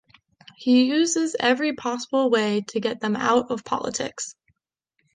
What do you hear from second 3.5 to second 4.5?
of politics.